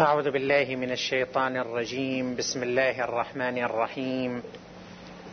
[0.00, 2.34] أعوذ بالله من الشيطان الرجيم.
[2.36, 4.42] بسم الله الرحمن الرحيم.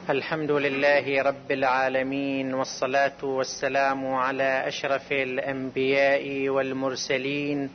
[0.09, 7.70] الحمد لله رب العالمين والصلاة والسلام على أشرف الأنبياء والمرسلين.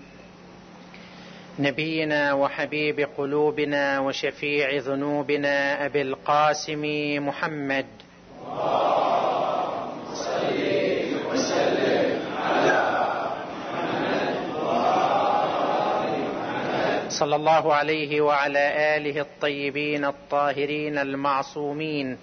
[1.59, 6.83] نبينا وحبيب قلوبنا وشفيع ذنوبنا أبي القاسم
[7.27, 7.87] محمد.
[17.21, 22.19] صلى الله عليه وعلى آله الطيبين الطاهرين المعصومين.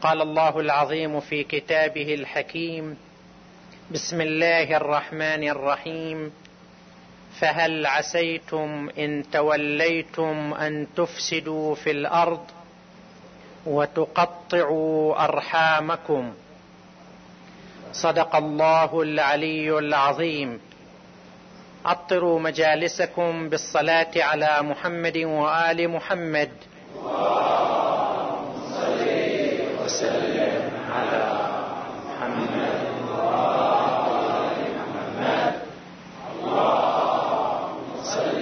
[0.00, 2.96] قال الله العظيم في كتابه الحكيم
[3.90, 6.32] بسم الله الرحمن الرحيم.
[7.40, 12.44] فهل عسيتم إن توليتم أن تفسدوا في الأرض
[13.66, 16.32] وتقطعوا أرحامكم؟
[17.92, 20.60] صدق الله العلي العظيم.
[21.84, 26.50] عطروا مجالسكم بالصلاة على محمد وآل محمد.
[29.84, 30.62] وسلم
[30.96, 31.22] على
[32.08, 32.50] محمد
[33.12, 35.54] وآل محمد
[36.32, 38.40] اللهم صل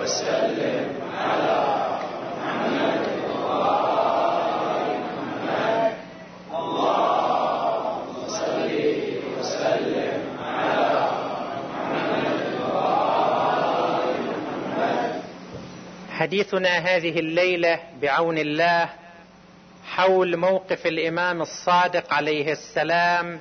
[0.00, 1.56] وسلم على
[2.40, 3.04] محمد
[3.44, 5.92] وآل محمد
[6.60, 8.70] اللهم صل
[9.38, 10.92] وسلم على
[16.22, 18.88] حديثنا هذه الليلة بعون الله
[19.86, 23.40] حول موقف الإمام الصادق عليه السلام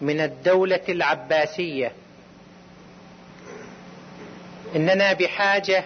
[0.00, 1.92] من الدولة العباسية.
[4.76, 5.84] إننا بحاجة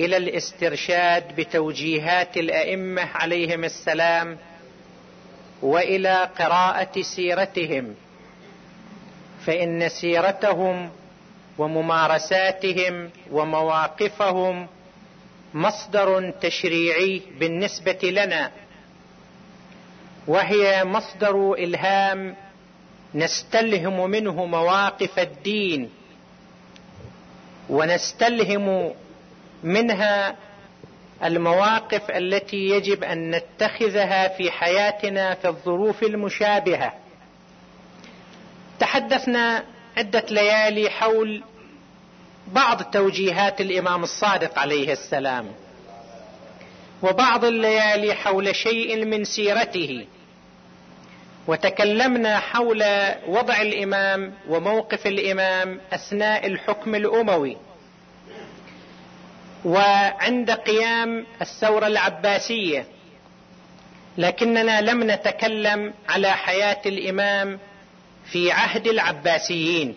[0.00, 4.38] إلى الاسترشاد بتوجيهات الأئمة عليهم السلام
[5.62, 7.94] وإلى قراءة سيرتهم
[9.46, 10.90] فإن سيرتهم
[11.58, 14.68] وممارساتهم ومواقفهم
[15.54, 18.50] مصدر تشريعي بالنسبة لنا
[20.26, 22.36] وهي مصدر إلهام
[23.14, 25.90] نستلهم منه مواقف الدين
[27.68, 28.94] ونستلهم
[29.62, 30.36] منها
[31.24, 36.92] المواقف التي يجب أن نتخذها في حياتنا في الظروف المشابهة.
[38.80, 39.64] تحدثنا
[39.96, 41.42] عدة ليالي حول
[42.52, 45.46] بعض توجيهات الإمام الصادق عليه السلام.
[47.02, 50.06] وبعض الليالي حول شيء من سيرته.
[51.46, 52.84] وتكلمنا حول
[53.28, 57.56] وضع الإمام وموقف الإمام أثناء الحكم الأموي.
[59.64, 62.86] وعند قيام الثورة العباسية.
[64.18, 67.58] لكننا لم نتكلم على حياة الإمام
[68.32, 69.94] في عهد العباسيين.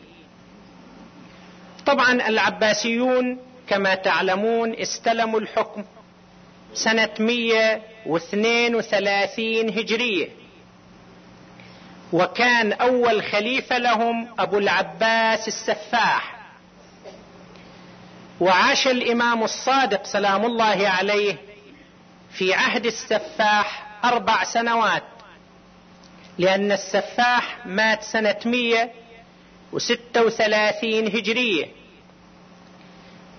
[1.85, 3.37] طبعا العباسيون
[3.67, 5.83] كما تعلمون استلموا الحكم
[6.73, 10.27] سنة 132 هجرية.
[12.13, 16.35] وكان أول خليفة لهم أبو العباس السفاح.
[18.39, 21.35] وعاش الإمام الصادق سلام الله عليه
[22.31, 25.03] في عهد السفاح أربع سنوات
[26.37, 28.35] لأن السفاح مات سنة
[29.73, 31.65] 136 هجرية.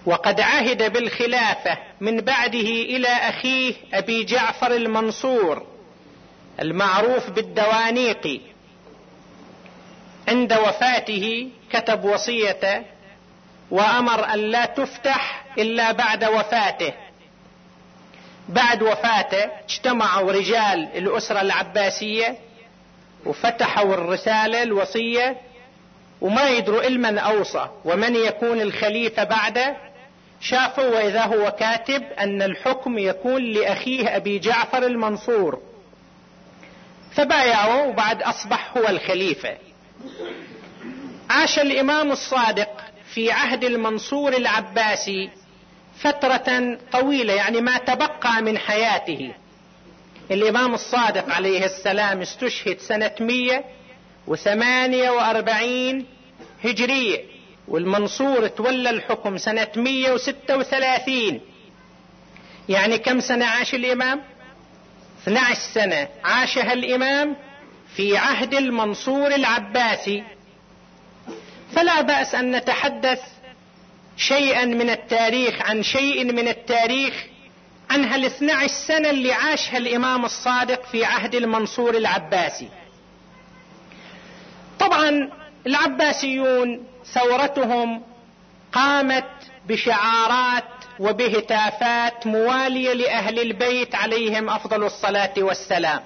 [0.06, 5.66] وقد عهد بالخلافة من بعده إلى أخيه أبي جعفر المنصور
[6.60, 8.40] المعروف بالدوانيقي
[10.28, 12.84] عند وفاته كتب وصية
[13.70, 16.92] وأمر أن لا تفتح إلا بعد وفاته.
[18.48, 22.38] بعد وفاته اجتمعوا رجال الأسرة العباسية
[23.26, 25.36] وفتحوا الرسالة الوصية
[26.20, 27.68] وما يدروا المن أوصى.
[27.84, 29.76] ومن يكون الخليفة بعده
[30.40, 35.62] شافوا وإذا هو كاتب أن الحكم يكون لأخيه أبي جعفر المنصور.
[37.12, 39.56] فبايعوا وبعد أصبح هو الخليفة.
[41.30, 42.70] عاش الإمام الصادق
[43.14, 45.30] في عهد المنصور العباسي
[45.98, 49.34] فترة طويلة يعني ما تبقى من حياته.
[50.30, 53.10] الإمام الصادق عليه السلام استشهد سنة
[54.28, 56.06] 148
[56.64, 57.24] هجرية
[57.68, 61.40] والمنصور تولى الحكم سنة 136
[62.68, 64.22] يعني كم سنة عاش الإمام؟
[65.22, 67.36] 12 سنة عاشها الإمام
[67.96, 70.24] في عهد المنصور العباسي.
[71.76, 73.20] فلا بأس أن نتحدث
[74.16, 77.24] شيئا من التاريخ عن شيء من التاريخ
[77.90, 82.68] عن هالاثنى عشر سنة اللي عاشها الإمام الصادق في عهد المنصور العباسي.
[84.86, 85.30] طبعا
[85.66, 88.02] العباسيون ثورتهم
[88.72, 89.24] قامت
[89.68, 90.64] بشعارات
[90.98, 96.00] وبهتافات موالية لأهل البيت عليهم أفضل الصلاة والسلام.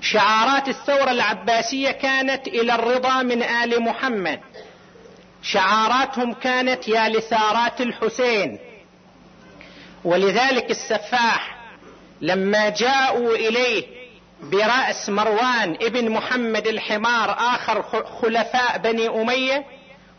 [0.00, 4.40] شعارات الثورة العباسية كانت إلى الرضا من آل محمد.
[5.42, 8.58] شعاراتهم كانت يا لثارات الحسين.
[10.04, 11.56] ولذلك السفاح
[12.20, 13.95] لما جاءوا إليه
[14.50, 17.82] براس مروان ابن محمد الحمار آخر
[18.22, 19.64] خلفاء بني أمية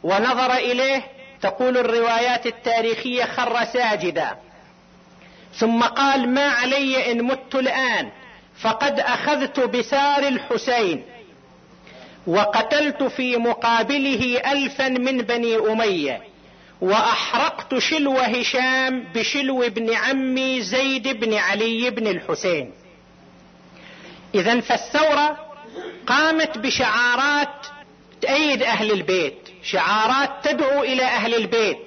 [0.04, 1.02] ونظر إليه
[1.42, 4.38] تقول الروايات التاريخية خر ساجدا.
[5.54, 8.10] ثم قال ما علي إن مت الآن
[8.62, 11.04] فقد أخذت بثار الحسين
[12.28, 16.22] وقتلت في مقابله الفا من بني أمية
[16.82, 22.72] وأحرقت شلو هشام بشلو ابن عمي زيد بن علي بن الحسين.
[24.38, 25.38] إذا فالثورة
[26.08, 27.68] قامت بشعارات
[28.22, 31.78] تأيد أهل البيت شعارات تدعو إلى أهل البيت.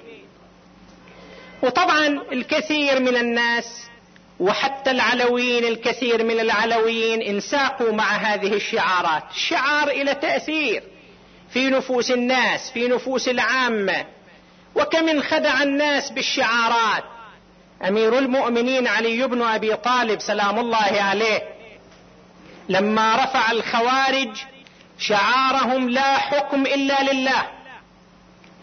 [1.63, 3.65] وطبعا الكثير من الناس
[4.39, 9.23] وحتى العلويين الكثير من العلويين انساقوا مع هذه الشعارات.
[9.31, 10.83] الشعار إلى تأثير
[11.53, 14.05] في نفوس الناس في نفوس العامة.
[14.75, 17.03] وكم انخدع الناس بالشعارات.
[17.87, 21.50] أمير المؤمنين علي بن أبي طالب سلام الله عليه
[22.69, 24.37] لما رفع الخوارج
[24.99, 27.47] شعارهم لا حكم إلا لله.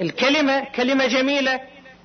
[0.01, 1.61] الكلمة كلمة جميلة.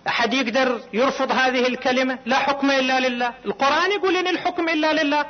[0.08, 3.34] أحد يقدر يرفض هذه الكلمة؟ لا حكم إلا لله.
[3.46, 5.26] القرآن يقول إن الحكم إلا لله.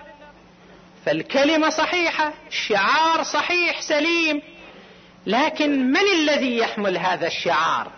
[1.06, 4.42] فالكلمة صحيحة الشعار صحيح سليم
[5.28, 7.92] لكن من الذي يحمل هذا الشعار؟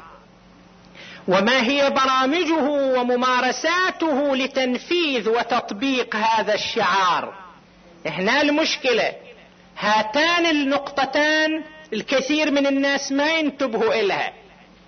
[1.28, 2.64] وما هي برامجه
[3.00, 7.45] وممارساته لتنفيذ وتطبيق هذا الشعار؟
[8.06, 9.14] هنا المشكلة.
[9.80, 11.64] هاتان النقطتان
[11.94, 14.34] الكثير من الناس ما ينتبهوا إلها.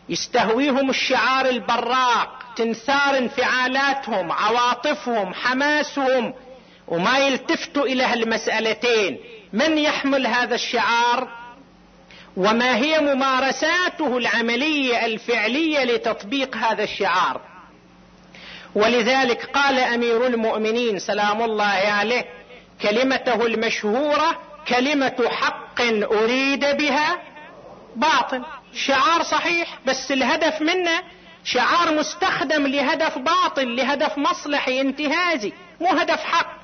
[0.10, 6.34] يستهويهم الشعار البراق تنثار انفعالاتهم عواطفهم حماسهم
[6.88, 9.18] وما يلتفتوا إلى هالمسألتين.
[9.54, 11.28] من يحمل هذا الشعار؟
[12.38, 17.42] وما هي ممارساته العملية الفعلية لتطبيق هذا الشعار؟
[18.76, 22.37] ولذلك قال أمير المؤمنين سلام الله عليه
[22.82, 27.22] كلمته المشهورة كلمة حق أريد بها
[27.96, 28.44] باطل.
[28.74, 31.04] شعار صحيح بس الهدف منه
[31.44, 36.58] شعار مستخدم لهدف باطل لهدف مصلحي انتهازي مو هدف حق.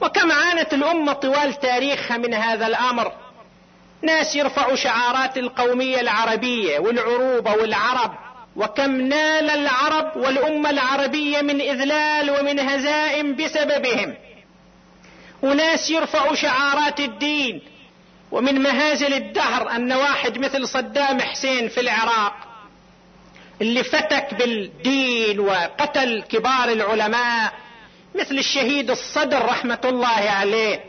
[0.00, 3.12] وكم عانت الأمة طوال تاريخها من هذا الأمر؟
[4.02, 8.14] ناس يرفعوا شعارات القومية العربية والعروبة والعرب.
[8.56, 14.14] وكم نال العرب والأمة العربية من إذلال ومن هزائم بسببهم.
[15.42, 17.62] وناس يرفعوا شعارات الدين.
[18.32, 22.34] ومن مهازل الدهر أن واحد مثل صدام حسين في العراق
[23.60, 27.52] اللي فتك بالدين وقتل كبار العلماء
[28.14, 30.84] مثل الشهيد الصدر رحمة الله عليه.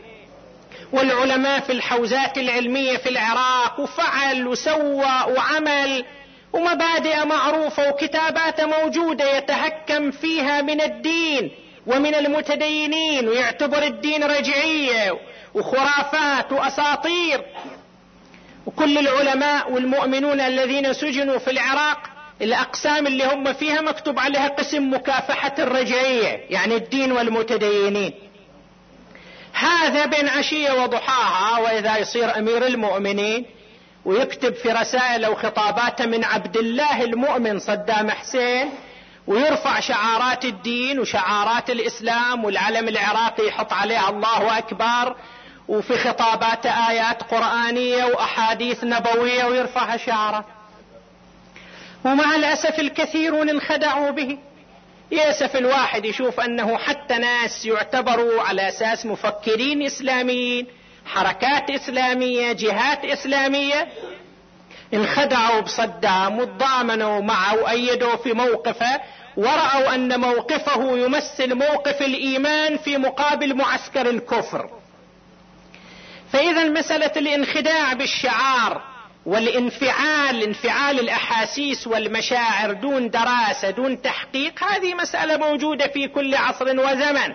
[0.92, 6.04] والعلماء في الحوزات العلمية في العراق وفعل وسوى وعمل
[6.52, 11.50] ومبادئ معروفة وكتابات موجودة يتهكم فيها من الدين.
[11.86, 15.18] ومن المتدينين ويعتبر الدين رجعية
[15.54, 17.44] وخرافات وأساطير.
[18.66, 21.98] وكل العلماء والمؤمنون الذين سجنوا في العراق
[22.42, 28.12] الأقسام اللي هم فيها مكتوب عليها قسم مكافحة الرجعية يعني الدين والمتدينين.
[29.52, 33.46] هذا بين عشية وضحاها وإذا يصير أمير المؤمنين
[34.04, 38.70] ويكتب في رسائل أو خطاباته من عبد الله المؤمن صدام حسين
[39.26, 45.16] ويرفع شعارات الدين وشعارات الإسلام والعلم العراقي يحط عليها الله أكبر
[45.68, 50.44] وفي خطاباته آيات قرآنية وأحاديث نبوية ويرفعها شعارات
[52.04, 54.38] ومع الأسف الكثيرون انخدعوا به.
[55.10, 60.66] يأسف الواحد يشوف أنه حتى ناس يعتبروا على أساس مفكرين إسلاميين
[61.06, 63.88] حركات إسلامية جهات إسلامية
[64.94, 69.00] انخدعوا بصدام وتضامنوا معه وأيدوا في موقفه
[69.36, 74.70] ورأوا أن موقفه يمثل موقف الإيمان في مقابل معسكر الكفر.
[76.32, 78.82] فإذا مسألة الانخداع بالشعار
[79.26, 87.34] والانفعال انفعال الأحاسيس والمشاعر دون دراسة دون تحقيق هذه مسألة موجودة في كل عصر وزمن.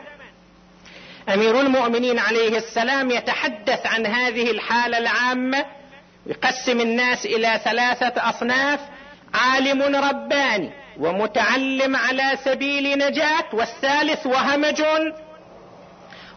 [1.30, 5.66] أمير المؤمنين عليه السلام يتحدث عن هذه الحالة العامة
[6.30, 8.80] يقسم الناس إلى ثلاثة أصناف
[9.34, 14.82] عالم رباني ومتعلم على سبيل نجاة والثالث وهمج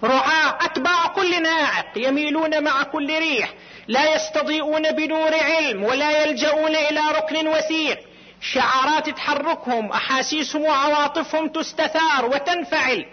[0.04, 3.54] رعاة أتباع كل ناعق يميلون مع كل ريح
[3.88, 7.99] لا يستضيئون بنور علم ولا يلجؤون إلى ركن وثيق.
[8.40, 13.06] شعارات تحركهم أحاسيسهم وعواطفهم تستثار وتنفعل.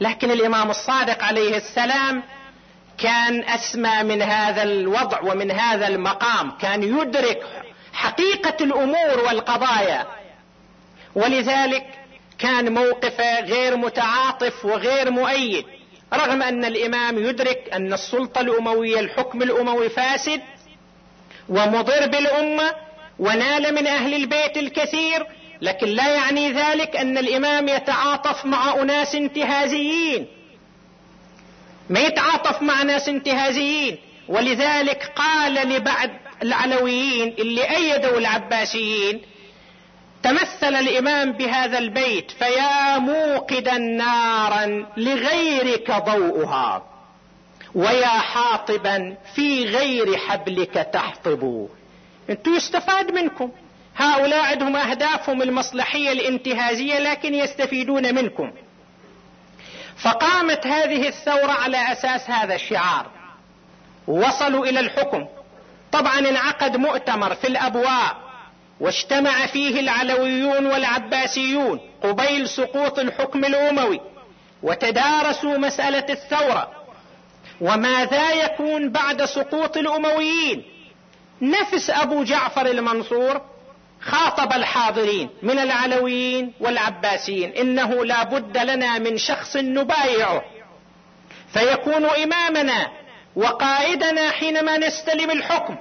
[0.00, 2.22] لكن الإمام الصادق عليه السلام
[2.98, 7.42] كان أسمى من هذا الوضع ومن هذا المقام كان يدرك
[7.92, 10.06] حقيقة الأمور والقضايا.
[11.14, 11.86] ولذلك
[12.38, 15.64] كان موقفه غير متعاطف وغير مؤيد
[16.14, 20.40] رغم أن الإمام يدرك أن السلطة الأموية الحكم الأموي فاسد
[21.48, 22.72] ومضر بالأمة
[23.18, 25.26] ونال من أهل البيت الكثير
[25.60, 30.26] لكن لا يعني ذلك أن الإمام يتعاطف مع أناس انتهازيين.
[31.90, 33.98] ما يتعاطف مع ناس انتهازيين.
[34.28, 36.10] ولذلك قال لبعض
[36.42, 39.20] العلويين اللي أيدوا العباسيين
[40.22, 46.84] تمثل الإمام بهذا البيت فيا موقدا نارا لغيرك ضوءها
[47.74, 51.68] ويا حاطبا في غير حبلك تحطب.
[52.30, 53.50] انتو يستفاد منكم.
[53.96, 58.52] هؤلاء عندهم أهدافهم المصلحية الانتهازية لكن يستفيدون منكم.
[59.96, 63.06] فقامت هذه الثورة على أساس هذا الشعار.
[64.06, 65.26] وصلوا إلى الحكم.
[65.92, 68.16] طبعا انعقد مؤتمر في الأبواء
[68.80, 74.00] واجتمع فيه العلويون والعباسيون قبيل سقوط الحكم الأموي
[74.62, 76.70] وتدارسوا مسألة الثورة.
[77.60, 80.64] وماذا يكون بعد سقوط الأمويين؟
[81.42, 83.40] نفس أبو جعفر المنصور
[84.04, 87.52] خاطب الحاضرين من العلويين والعباسيين.
[87.52, 90.42] إنه لا بد لنا من شخص نبايعه.
[91.52, 92.90] فيكون إمامنا
[93.36, 95.76] وقائدنا حينما نستلم الحكم.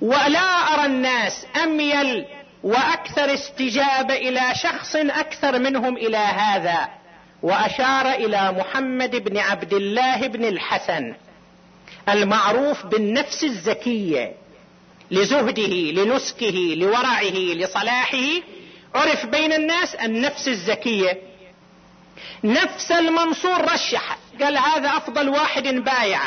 [0.00, 2.24] ولا أرى الناس أميل
[2.62, 6.88] وأكثر استجابة إلى شخص أكثر منهم إلى هذا.
[7.42, 11.14] وأشار إلى محمد بن عبد الله بن الحسن.
[12.08, 14.32] المعروف بالنفس الزكية.
[15.10, 18.26] لزهده لنسكه لورعه لصلاحه.
[18.94, 21.18] عرف بين الناس النفس الزكية.
[22.44, 26.20] نفس المنصور رشح قال هذا أفضل واحد بايع.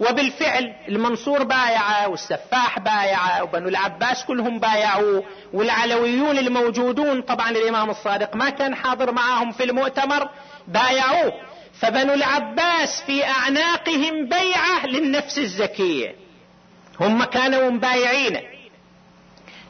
[0.00, 8.50] وبالفعل المنصور بايعه والسفاح بايعه وبنو العباس كلهم بايعوه والعلويون الموجودون طبعا الامام الصادق ما
[8.50, 10.28] كان حاضر معهم في المؤتمر
[10.68, 11.32] بايعوه.
[11.80, 16.27] فبنو العباس في أعناقهم بيعة للنفس الزكية.
[17.00, 18.40] هم كانوا مبايعين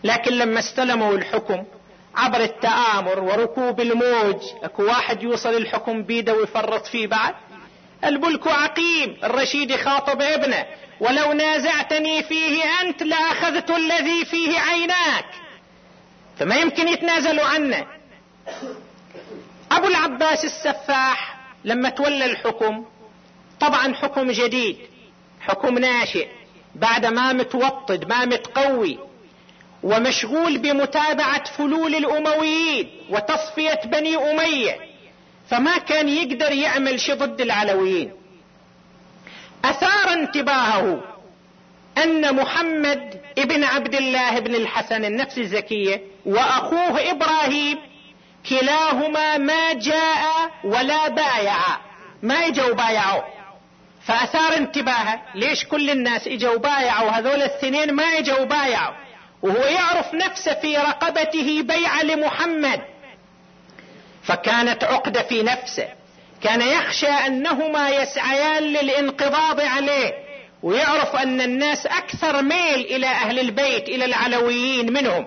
[0.05, 1.65] لكن لما استلموا الحكم
[2.17, 7.35] عبر التآمر وركوب الموج اكو واحد يوصل الحكم بيده ويفرط فيه بعد.
[8.05, 10.67] البلك عقيم الرشيد خاطب ابنه
[11.01, 15.27] ولو نازعتني فيه أنت لأخذت الذي فيه عيناك.
[16.39, 17.87] فما يمكن يتنازلوا عنه.
[19.73, 22.85] أبو العباس السفاح لما تولى الحكم
[23.61, 24.77] طبعا حكم جديد
[25.41, 26.29] حكم ناشئ.
[26.79, 28.99] بعد ما متوطد ما متقوي
[29.83, 34.77] ومشغول بمتابعة فلول الأمويين وتصفية بني أمية
[35.51, 38.13] فما كان يقدر يعمل شيء ضد العلويين.
[39.65, 41.01] أثار انتباهه
[41.99, 47.79] أن محمد ابن عبد الله بن الحسن النفس الزكية وأخوه إبراهيم
[48.49, 51.59] كلاهما ما جاء ولا بايع
[52.23, 53.38] ما إجوا بايعوا.
[54.07, 55.21] فأثار انتباهه.
[55.35, 58.95] ليش كل الناس إجوا بايعوا؟ هذول الاثنين ما إجوا بايعوا.
[59.43, 62.81] وهو يعرف نفسه في رقبته بيعة لمحمد.
[64.23, 65.89] فكانت عقدة في نفسه.
[66.43, 70.13] كان يخشى أنهما يسعيان للانقضاض عليه.
[70.63, 75.27] ويعرف أن الناس أكثر ميل إلى أهل البيت إلى العلويين منهم.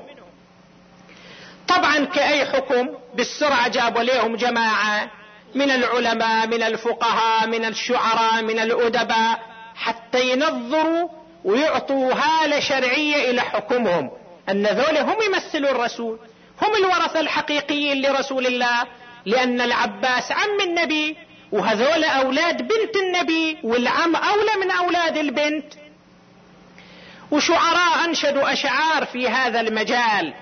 [1.68, 5.21] طبعا كأي حكم بالسرعة جابوا لهم جماعة.
[5.56, 9.40] من العلماء من الفقهاء من الشعراء من الأدباء
[9.76, 11.10] حتى ينظروا
[11.44, 14.12] ويعطوا هالة شرعية إلى حكمهم.
[14.50, 16.20] أن ذول هم يمثلوا الرسول
[16.62, 18.88] هم الورثة الحقيقيين لرسول الله.
[19.26, 21.18] لأن العباس عم النبي
[21.52, 25.74] وهذول أولاد بنت النبي والعم أولى من أولاد البنت.
[27.32, 30.34] وشعراء أنشدوا أشعار في هذا المجال.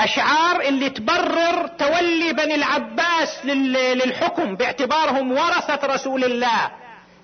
[0.00, 6.70] أشعار اللي تبرر تولي بني العباس للحكم باعتبارهم ورثة رسول الله.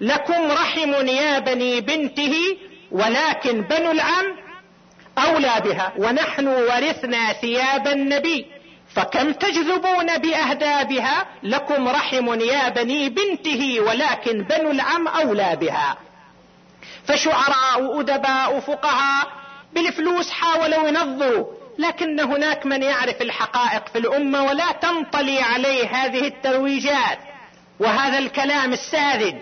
[0.00, 2.34] لكم رحم يا بني بنته
[2.92, 4.36] ولكن بنو العم
[5.18, 5.92] أولى بها.
[5.98, 8.46] ونحن ورثنا ثياب النبي.
[8.94, 15.96] فكم تجذبون بأهدابها؟ لكم رحم يا بني بنته ولكن بنو العم أولى بها.
[17.06, 19.26] فشعراء وادباء وفقهاء
[19.74, 21.55] بالفلوس حاولوا ينظروا.
[21.78, 27.18] لكن هناك من يعرف الحقائق في الأمة ولا تنطلي عليه هذه الترويجات
[27.80, 29.36] وهذا الكلام الساذج.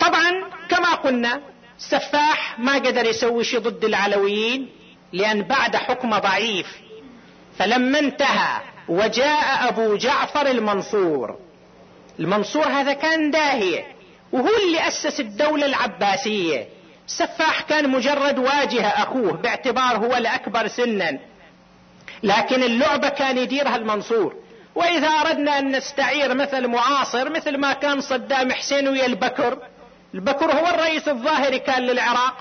[0.00, 1.40] طبعا كما قلنا
[1.78, 4.68] السفاح ما قدر يسوي شيء ضد العلويين
[5.12, 6.66] لأن بعد حكم ضعيف.
[7.58, 11.38] فلما انتهى وجاء أبو جعفر المنصور.
[12.20, 13.86] المنصور هذا كان داهية
[14.32, 16.68] وهو اللي أسس الدولة العباسية.
[17.06, 21.18] السفاح كان مجرد واجهة أخوه باعتبار هو الأكبر سنا.
[22.22, 24.34] لكن اللعبة كان يديرها المنصور.
[24.74, 29.58] وإذا أردنا أن نستعير مثل معاصر مثل ما كان صدام حسين ويا البكر.
[30.14, 32.36] البكر هو الرئيس الظاهري كان للعراق.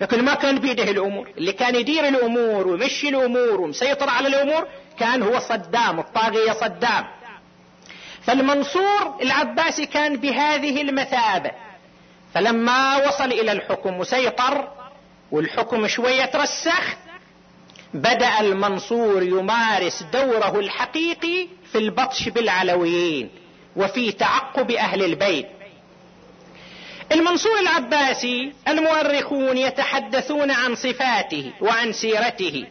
[0.00, 1.28] لكن ما كان بيده الأمور.
[1.38, 4.68] اللي كان يدير الأمور ويمشي الأمور ومسيطر على الأمور
[4.98, 7.04] كان هو صدام الطاغية صدام.
[8.22, 11.50] فالمنصور العباسي كان بهذه المثابة.
[12.34, 14.68] فلما وصل إلى الحكم وسيطر
[15.30, 16.96] والحكم شوية ترسخ
[17.94, 23.30] بدأ المنصور يمارس دوره الحقيقي في البطش بالعلويين
[23.76, 25.46] وفي تعقب أهل البيت.
[27.12, 32.66] المنصور العباسي المؤرخون يتحدثون عن صفاته وعن سيرته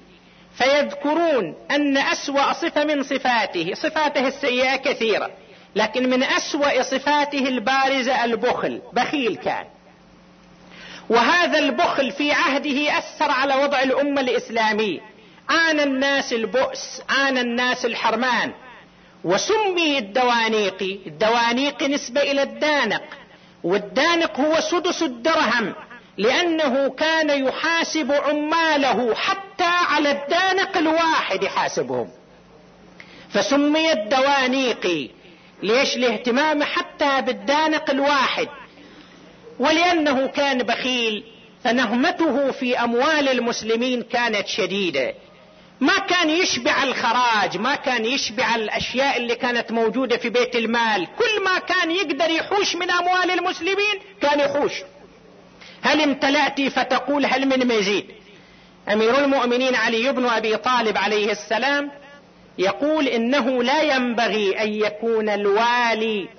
[0.58, 5.32] فيذكرون أن أسوأ صفة من صفاته صفاته السيئة كثيرة.
[5.80, 9.66] لكن من أسوأ صفاته البارزه البخل بخيل كان.
[11.10, 15.00] وهذا البخل في عهده أثر على وضع الأمة الإسلامية.
[15.50, 18.52] عانى الناس البؤس عانى الناس الحرمان.
[19.24, 23.04] وسمي الدوانيقي الدوانيق نسبه إلى الدانق.
[23.64, 25.76] والدانق هو سدس الدرهم
[26.18, 32.10] لأنه كان يحاسب عماله حتى على الدانق الواحد يحاسبهم.
[33.30, 35.19] فسمي الدوانيقي
[35.64, 38.48] ليش؟ الاهتمام حتى بالدانق الواحد.
[39.60, 41.24] ولأنه كان بخيل
[41.64, 45.14] فنهمته في أموال المسلمين كانت شديدة.
[45.82, 51.08] ما كان يشبع الخراج ما كان يشبع الأشياء اللي كانت موجودة في بيت المال.
[51.18, 54.74] كل ما كان يقدر يحوش من أموال المسلمين كان يحوش.
[55.82, 58.06] هل امتلأت فتقول هل من مزيد؟
[58.94, 61.92] أمير المؤمنين علي بن أبي طالب عليه السلام
[62.58, 66.30] يقول إنه لا ينبغي أن يكون الوالي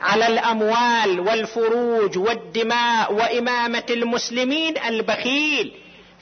[0.00, 5.72] على الأموال والفروج والدماء وإمامة المسلمين البخيل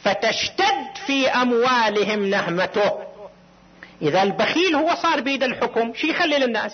[0.04, 2.92] فتشتد في أموالهم نهمته.
[4.02, 6.72] إذا البخيل هو صار بيد الحكم شي يخلي للناس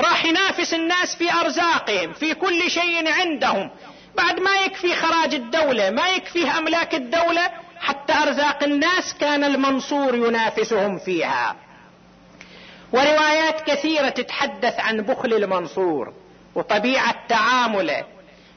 [0.00, 3.70] راح ينافس الناس في أرزاقهم في كل شيء عندهم.
[4.16, 10.98] بعد ما يكفي خراج الدولة ما يكفيه أملاك الدولة حتى أرزاق الناس كان المنصور ينافسهم
[10.98, 11.56] فيها.
[12.92, 16.12] وروايات كثيرة تتحدث عن بخل المنصور
[16.54, 18.04] وطبيعة تعامله.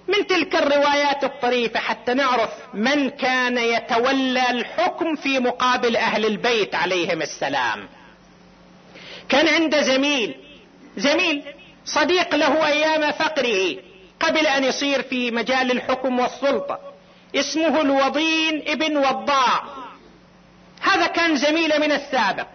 [0.08, 7.22] من تلك الروايات الطريفة حتى نعرف من كان يتولى الحكم في مقابل أهل البيت عليهم
[7.22, 7.90] السلام.
[9.30, 10.36] كان عنده زميل
[10.98, 11.44] زميل
[11.86, 13.78] صديق له أيام فقره
[14.20, 16.80] قبل أن يصير في مجال الحكم والسلطة
[17.36, 19.64] اسمه الوضين ابن وضاع.
[20.82, 22.48] هذا كان زميل من السابق.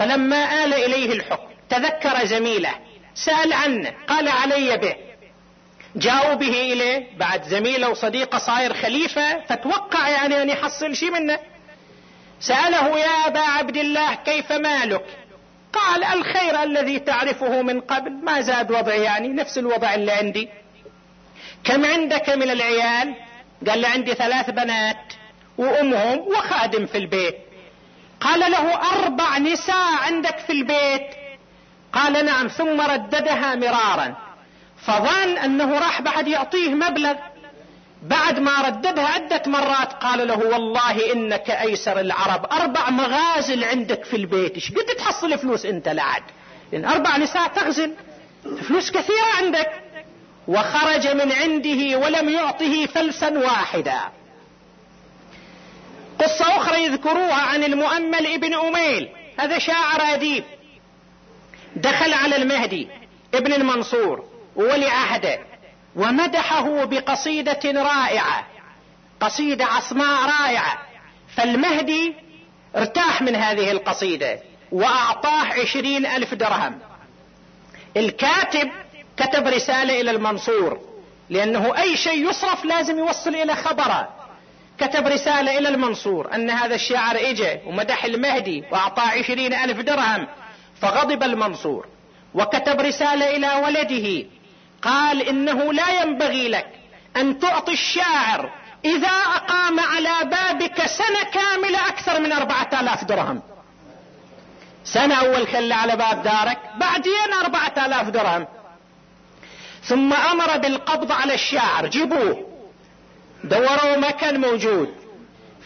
[0.00, 2.74] فلما آل إليه الحكم تذكر زميله
[3.14, 4.94] سأل عنه قال علي به.
[5.96, 11.38] جاءوا به إليه بعد زميله وصديقه صاير خليفة فتوقع يعني أن يحصل شيء منه.
[12.40, 15.04] سأله يا أبا عبد الله كيف مالك؟
[15.72, 20.48] قال الخير الذي تعرفه من قبل ما زاد وضعي يعني نفس الوضع اللي عندي.
[21.64, 23.14] كم عندك من العيال؟
[23.68, 25.12] قال له عندي ثلاث بنات
[25.58, 27.49] وأمهم وخادم في البيت.
[28.20, 31.06] قال له أربع نساء عندك في البيت.
[31.92, 34.14] قال نعم ثم رددها مرارا.
[34.86, 37.14] فظن أنه راح بعد يعطيه مبلغ.
[38.02, 42.46] بعد ما رددها عدة مرات قال له والله إنك أيسر العرب.
[42.52, 44.54] أربع مغازل عندك في البيت.
[44.54, 46.22] إيش قد تحصل فلوس أنت لعد؟
[46.72, 47.94] لأن أربع نساء تغزل.
[48.68, 49.70] فلوس كثيرة عندك.
[50.48, 54.00] وخرج من عنده ولم يعطه فلسا واحدا.
[56.20, 59.08] قصة أخرى يذكروها عن المؤمل ابن أميل.
[59.38, 60.44] هذا شاعر أديب.
[61.76, 62.88] دخل على المهدي
[63.34, 64.24] ابن المنصور
[64.56, 65.38] وولي عهده
[65.96, 68.46] ومدحه بقصيدة رائعة
[69.20, 70.78] قصيدة عصماء رائعة.
[71.36, 72.14] فالمهدي
[72.76, 74.40] ارتاح من هذه القصيدة
[74.72, 76.78] وأعطاه عشرين ألف درهم.
[77.96, 78.70] الكاتب
[79.16, 80.80] كتب رسالة إلى المنصور
[81.30, 84.19] لأنه أي شيء يصرف لازم يوصل إلى خبره.
[84.80, 90.26] كتب رسالة إلى المنصور أن هذا الشاعر اجى ومدح المهدي وأعطاه عشرين ألف درهم
[90.80, 91.86] فغضب المنصور.
[92.34, 94.26] وكتب رسالة إلى ولده
[94.82, 96.66] قال إنه لا ينبغي لك
[97.16, 98.50] أن تعطي الشاعر
[98.84, 103.42] إذا أقام على بابك سنة كاملة أكثر من أربعة آلاف درهم.
[104.84, 108.46] سنة أول خلى على باب دارك بعدين أربعة آلاف درهم.
[109.82, 112.49] ثم أمر بالقبض على الشاعر جيبوه.
[113.44, 114.94] دوروا ما كان موجود.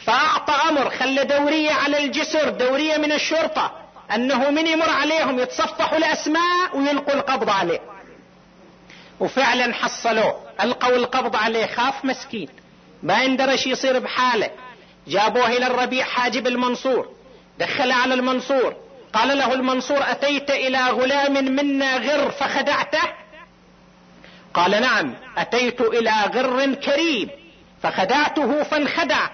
[0.04, 3.72] فأعطى أمر خلى دورية على الجسر دورية من الشرطة
[4.14, 7.80] أنه من يمر عليهم يتصفحوا الأسماء ويلقوا القبض عليه.
[9.20, 10.40] وفعلا حصلوه.
[10.60, 11.66] ألقوا القبض عليه.
[11.66, 12.48] خاف مسكين.
[13.02, 14.50] ما يندرش يصير بحاله.
[15.06, 17.08] جابوه إلى الربيع حاجب المنصور.
[17.58, 18.76] دخل على المنصور.
[19.12, 23.02] قال له المنصور أتيت إلى غلام منا غر فخدعته؟
[24.54, 27.43] قال نعم أتيت إلى غر كريم.
[27.84, 29.26] فخدعته فانخدع.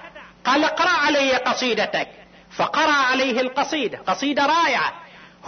[0.44, 2.08] قال اقرأ علي قصيدتك.
[2.56, 3.98] فقرأ عليه القصيدة.
[4.06, 4.92] قصيدة رائعة.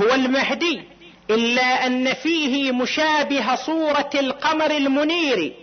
[0.01, 0.83] هو المهدي.
[1.31, 5.55] إلا أن فيه مشابه صورة القمر المنير.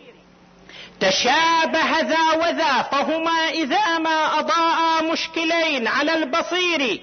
[0.99, 7.01] تشابه ذا وذا فهما إذا ما اضاء مشكلين على البصير.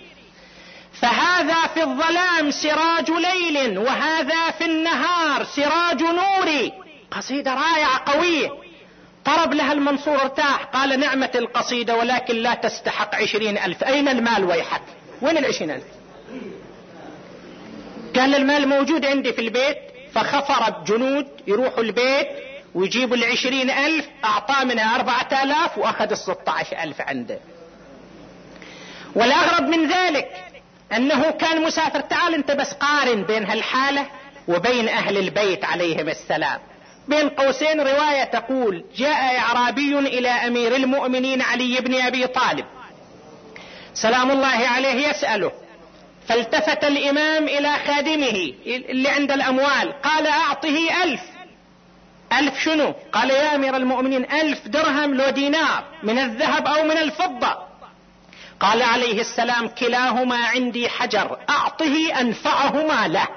[1.00, 6.70] فهذا في الظلام سراج ليل وهذا في النهار سراج نور.
[7.10, 8.65] قصيدة رائعة قوية.
[9.26, 10.64] طرب لها المنصور ارتاح.
[10.64, 13.84] قال نعمة القصيدة ولكن لا تستحق عشرين ألف.
[13.84, 14.82] أين المال ويحك؟
[15.22, 15.84] وين العشرين ألف؟
[18.14, 19.76] كان المال موجود عندي في البيت
[20.14, 22.28] فخفر جنود يروحوا البيت
[22.74, 27.38] ويجيبوا العشرين ألف أعطاه منها أربعة آلاف وأخذ الستة عشر ألف عنده.
[29.14, 30.28] والأغرب من ذلك
[30.92, 34.06] أنه كان مسافر تعال أنت بس قارن بين هالحالة
[34.48, 36.60] وبين أهل البيت عليهم السلام.
[37.08, 42.64] بين قوسين رواية تقول جاء إعرابي إلى أمير المؤمنين علي بن أبي طالب.
[43.94, 45.52] سلام الله عليه يسأله.
[46.28, 50.02] فالتفت الإمام إلى خادمه اللي عند الأموال.
[50.02, 51.20] قال أعطه ألف.
[52.32, 57.56] ألف شنو؟ قال يا أمير المؤمنين ألف درهم لو دينار من الذهب أو من الفضة.
[58.60, 63.28] قال عليه السلام كلاهما عندي حجر أعطه أنفعهما له.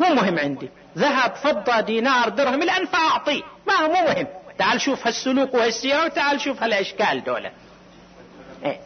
[0.00, 0.68] مو مهم عندي.
[0.98, 4.26] ذهب فضة دينار درهم الأنفع أعطيه ما هو مو مهم.
[4.58, 7.50] تعال شوف هالسلوك وهالسيرة وتعال شوف هالأشكال دولة.
[8.64, 8.80] إيه.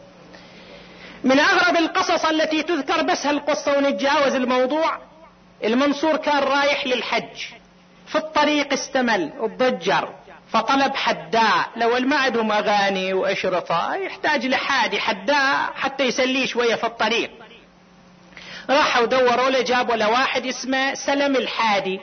[1.23, 4.97] من أغرب القصص التي تذكر بس هالقصة ونتجاوز الموضوع
[5.63, 7.45] المنصور كان رايح للحج.
[8.07, 10.09] في الطريق استمل الضجر
[10.53, 11.69] فطلب حداء.
[11.75, 17.31] لو ما عندهم أغاني وأشرطة يحتاج لحادي حداء حتى يسليه شوية في الطريق.
[18.69, 21.99] راحوا دوروا له جابوا له واحد اسمه سلم الحادي.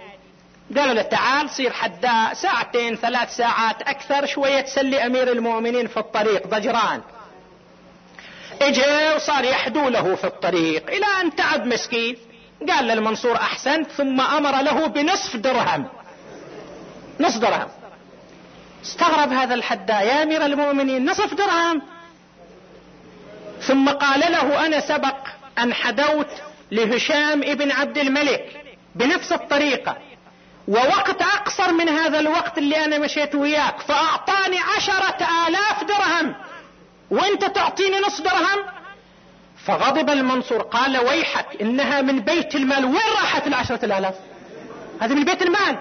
[0.77, 6.47] قالوا له تعال صير حداء ساعتين ثلاث ساعات أكثر شوية تسلي أمير المؤمنين في الطريق
[6.47, 7.01] ضجران.
[8.61, 12.17] اجى وصار يحدو له في الطريق إلى أن تعب مسكين.
[12.69, 15.89] قال للمنصور احسنت ثم أمر له بنصف درهم.
[17.21, 17.69] نصف درهم.
[18.85, 21.83] استغرب هذا الحداء يا أمير المؤمنين نصف درهم.
[23.61, 25.17] ثم قال له أنا سبق
[25.59, 26.31] أن حدوت
[26.71, 29.97] لهشام ابن عبد الملك بنفس الطريقة.
[30.69, 36.35] ووقت أقصر من هذا الوقت اللي أنا مشيت وياك فأعطاني عشرة آلاف درهم.
[37.11, 38.65] وأنت تعطيني نص درهم؟
[39.67, 42.85] فغضب المنصور قال ويحك إنها من بيت المال.
[42.85, 44.15] وين راحت العشرة الالاف
[45.01, 45.79] هذا من بيت المال.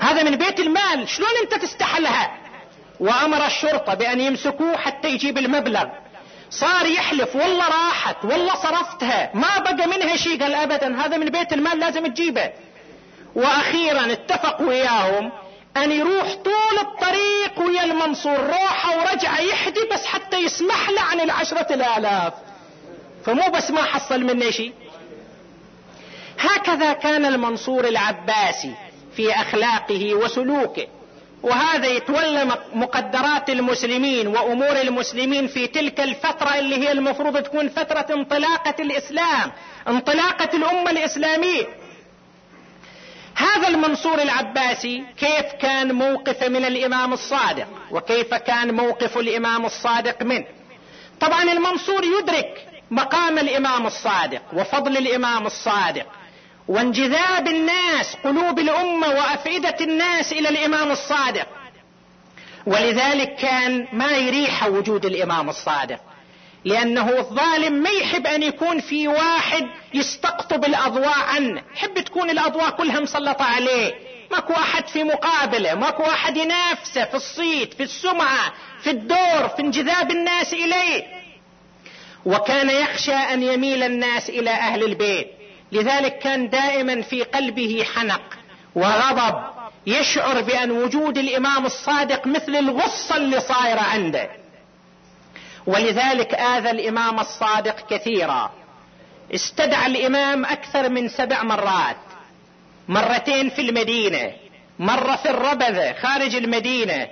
[0.00, 1.08] هذا من بيت المال.
[1.08, 2.36] شلون أنت تستحلها؟
[3.00, 5.84] وأمر الشرطة بأن يمسكوه حتى يجيب المبلغ.
[6.50, 11.52] صار يحلف والله راحت والله صرفتها ما بقى منها شيء قال ابدا هذا من بيت
[11.52, 12.50] المال لازم تجيبه.
[13.34, 15.32] وأخيرا اتفق وياهم
[15.76, 21.74] أن يروح طول الطريق ويا المنصور روحه ورجع يحدي بس حتى يسمح له عن العشرة
[21.74, 22.32] الآلاف.
[23.24, 24.72] فمو بس ما حصل منه شيء.
[26.40, 28.74] هكذا كان المنصور العباسي
[29.16, 30.86] في أخلاقه وسلوكه.
[31.42, 38.74] وهذا يتولى مقدرات المسلمين وأمور المسلمين في تلك الفترة اللي هي المفروض تكون فترة انطلاقة
[38.80, 39.52] الإسلام
[39.88, 41.66] انطلاقة الأمة الإسلامية.
[43.34, 50.44] هذا المنصور العباسي كيف كان موقفه من الإمام الصادق؟ وكيف كان موقف الإمام الصادق منه
[51.20, 56.06] طبعا المنصور يدرك مقام الإمام الصادق وفضل الإمام الصادق.
[56.68, 61.46] وانجذاب الناس قلوب الأمة وأفئدة الناس إلى الإمام الصادق.
[62.66, 66.00] ولذلك كان ما يريح وجود الإمام الصادق.
[66.64, 71.62] لأنه الظالم ما يحب أن يكون في واحد يستقطب الأضواء عنه.
[71.74, 73.94] يحب تكون الأضواء كلها مسلطة عليه.
[74.30, 80.10] ماكو أحد في مقابله ماكو أحد ينافسه في الصيت في السمعة في الدور في انجذاب
[80.10, 81.06] الناس إليه.
[82.26, 85.39] وكان يخشى أن يميل الناس إلى أهل البيت.
[85.72, 88.22] لذلك كان دائما في قلبه حنق
[88.74, 89.42] وغضب
[89.86, 94.30] يشعر بأن وجود الإمام الصادق مثل الغصه اللي صايره عنده.
[95.66, 98.50] ولذلك آذى الإمام الصادق كثيرا.
[99.34, 101.96] استدعى الإمام أكثر من سبع مرات.
[102.88, 104.32] مرتين في المدينة
[104.78, 107.08] مرة في الربذة خارج المدينة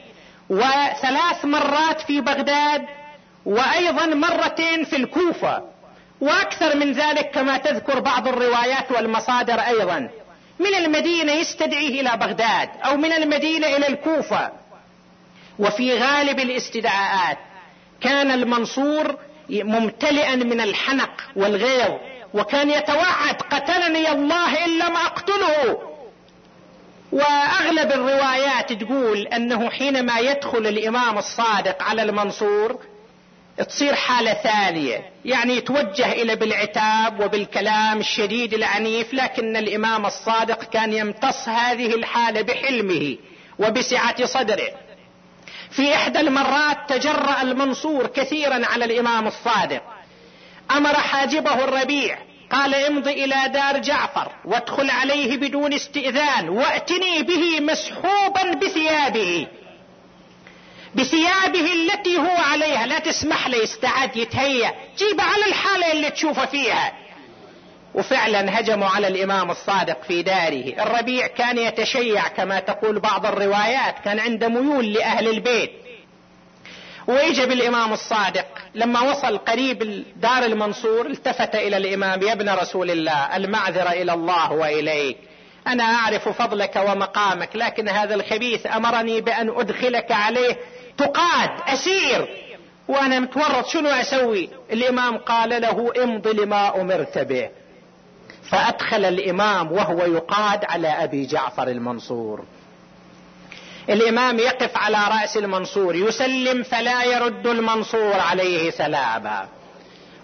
[0.50, 2.86] وثلاث مرات في بغداد
[3.44, 5.62] وأيضا مرتين في الكوفة.
[6.20, 10.10] وأكثر من ذلك كما تذكر بعض الروايات والمصادر أيضا.
[10.58, 14.50] من المدينة يستدعيه إلى بغداد أو من المدينة إلى الكوفة.
[15.58, 17.38] وفي غالب الاستدعاءات
[18.00, 19.16] كان المنصور
[19.50, 21.92] ممتلئا من الحنق والغيظ
[22.34, 25.78] وكان يتوعد قتلني الله إن لم أقتله.
[27.12, 32.78] وأغلب الروايات تقول أنه حينما يدخل الإمام الصادق على المنصور
[33.64, 35.10] تصير حالة ثانية.
[35.24, 43.16] يعني يتوجه إلى بالعتاب وبالكلام الشديد العنيف لكن الإمام الصادق كان يمتص هذه الحالة بحلمه
[43.58, 44.70] وبسعة صدره.
[45.70, 49.82] في إحدى المرات تجرأ المنصور كثيرا على الإمام الصادق.
[50.70, 52.18] أمر حاجبه الربيع
[52.52, 59.46] قال امض إلى دار جعفر وادخل عليه بدون استئذان وأتني به مسحوبا بثيابه.
[60.94, 62.86] بثيابه التي هو عليها.
[62.86, 64.74] لا تسمح له يستعد يتهيأ.
[64.98, 66.92] جيبه على الحالة اللي تشوفه فيها.
[67.94, 70.82] وفعلا هجموا على الإمام الصادق في داره.
[70.82, 75.70] الربيع كان يتشيع كما تقول بعض الروايات كان عنده ميول لأهل البيت.
[77.06, 83.36] وإجا بالإمام الصادق لما وصل قريب دار المنصور التفت إلى الإمام يا ابن رسول الله
[83.36, 85.16] المعذرة إلى الله وإليك.
[85.66, 90.56] أنا أعرف فضلك ومقامك لكن هذا الخبيث أمرني بأن أدخلك عليه
[90.98, 92.28] تقاد أسير.
[92.88, 97.48] وأنا متورط شنو أسوي؟ الإمام قال له امض لما أمرت به.
[98.50, 102.44] فأدخل الإمام وهو يقاد على أبي جعفر المنصور.
[103.88, 109.48] الإمام يقف على رأس المنصور يسلم فلا يرد المنصور عليه سلاما.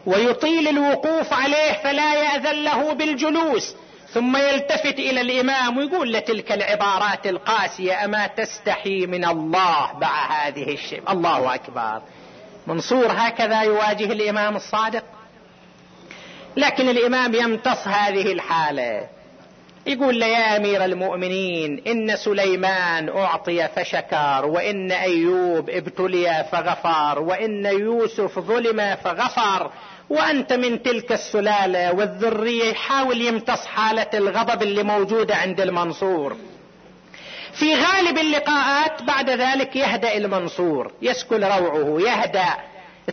[0.06, 3.74] ويطيل الوقوف عليه فلا يأذن له بالجلوس.
[4.14, 11.02] ثم يلتفت إلى الإمام ويقول لتلك العبارات القاسية أما تستحي من الله مع هذه الشيء.
[11.12, 12.02] الله أكبر.
[12.66, 15.04] منصور هكذا يواجه الإمام الصادق.
[16.56, 19.08] لكن الإمام يمتص هذه الحالة.
[19.86, 28.38] يقول له يا أمير المؤمنين إن سليمان أعطي فشكر وإن أيوب ابتلي فغفر وإن يوسف
[28.38, 29.70] ظلم فغفر.
[30.10, 36.36] وأنت من تلك السلالة والذرية يحاول يمتص حالة الغضب اللي موجودة عند المنصور.
[37.52, 42.54] في غالب اللقاءات بعد ذلك يهدأ المنصور يسكن روعه يهدأ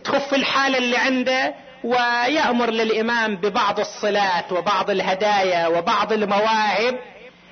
[0.04, 6.98] تخف الحالة اللي عنده ويأمر للإمام ببعض الصلات وبعض الهدايا وبعض المواهب.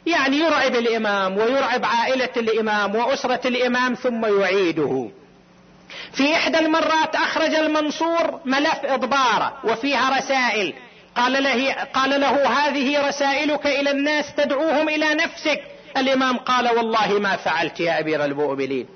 [0.07, 5.11] يعني يرعب الإمام ويرعب عائلة الإمام وأسرة الإمام ثم يعيده.
[6.13, 10.75] في إحدى المرات أخرج المنصور ملف إضبارة وفيها رسائل.
[11.17, 15.63] قال له, قال له هذه رسائلك إلى الناس تدعوهم إلى نفسك.
[15.97, 18.87] الإمام قال والله ما فعلت يا أمير المؤمنين.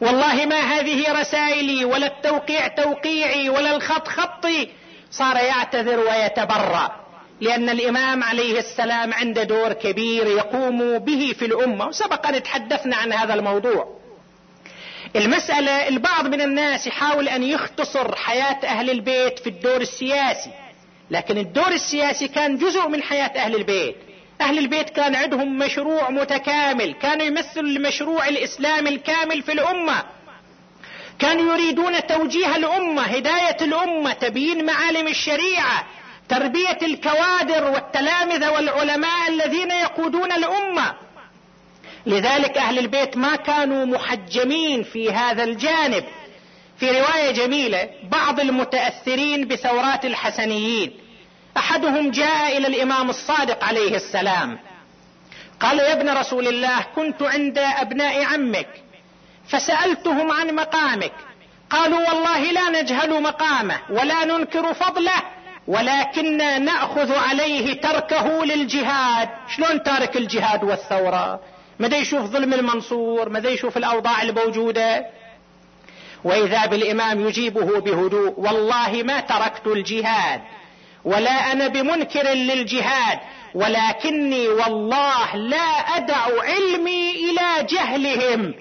[0.00, 4.68] والله ما هذه رسائلي ولا التوقيع توقيعي ولا الخط خطي.
[5.10, 7.04] صار يعتذر ويتبرأ.
[7.40, 11.86] لأن الإمام عليه السلام عنده دور كبير يقوم به في الأمة.
[11.86, 14.03] وسبق أن تحدثنا عن هذا الموضوع.
[15.16, 20.50] المسألة البعض من الناس يحاول أن يختصر حياة أهل البيت في الدور السياسي
[21.10, 23.96] لكن الدور السياسي كان جزء من حياة أهل البيت.
[24.40, 30.04] أهل البيت كان عندهم مشروع متكامل كانوا يمثلوا المشروع الإسلامي الكامل في الأمة.
[31.18, 35.86] كانوا يريدون توجيه الأمة هداية الأمة تبيين معالم الشريعة
[36.28, 40.94] تربية الكوادر والتلامذة والعلماء الذين يقودون الأمة.
[42.06, 46.04] لذلك أهل البيت ما كانوا محجمين في هذا الجانب.
[46.76, 50.92] في رواية جميلة بعض المتأثرين بثورات الحسنيين.
[51.56, 54.58] أحدهم جاء إلى الإمام الصادق عليه السلام.
[55.60, 58.68] قال يا ابن رسول الله كنت عند أبناء عمك.
[59.48, 61.12] فسألتهم عن مقامك.
[61.70, 65.22] قالوا والله لا نجهل مقامه ولا ننكر فضله
[65.66, 69.28] ولكننا نأخذ عليه تركه للجهاد.
[69.56, 71.40] شلون تارك الجهاد والثورة؟
[71.78, 75.06] ماذا يشوف ظلم المنصور؟ ماذا يشوف الأوضاع الموجودة؟
[76.24, 80.40] وإذا بالإمام يجيبه بهدوء والله ما تركت الجهاد
[81.04, 83.18] ولا أنا بمنكر للجهاد
[83.54, 88.54] ولكني والله لا أدع علمي إلى جهلهم.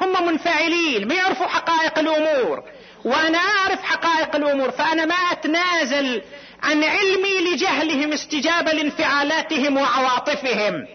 [0.00, 2.62] هم منفعلين ما يعرفوا حقائق الأمور.
[3.04, 6.22] وأنا أعرف حقائق الأمور فأنا ما أتنازل
[6.62, 10.86] عن علمي لجهلهم استجابة لانفعالاتهم وعواطفهم.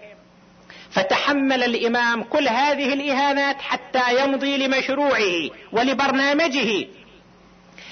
[0.95, 6.87] فتحمل الإمام كل هذه الإهانات حتى يمضي لمشروعه ولبرنامجه.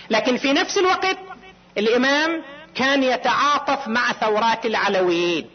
[0.10, 1.18] لكن في نفس الوقت
[1.78, 2.42] الإمام
[2.76, 5.50] كان يتعاطف مع ثورات العلويين.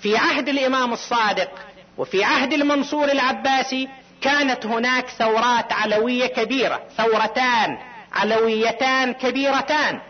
[0.00, 1.50] في عهد الإمام الصادق
[1.98, 3.88] وفي عهد المنصور العباسي
[4.20, 7.78] كانت هناك ثورات علوية كبيرة ثورتان
[8.12, 10.00] علويتان كبيرتان.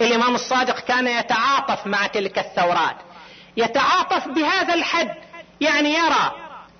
[0.00, 2.96] الإمام الصادق كان يتعاطف مع تلك الثورات.
[3.56, 5.29] يتعاطف بهذا الحد
[5.60, 6.32] يعني يرى